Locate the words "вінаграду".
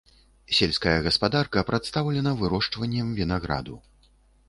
3.25-3.75